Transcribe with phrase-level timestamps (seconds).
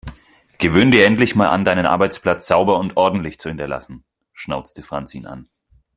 [0.57, 5.27] "Gewöhne dir endlich mal an, deinen Arbeitsplatz sauber und ordentlich zu hinterlassen", schnauzte Franz ihn
[5.27, 5.47] an.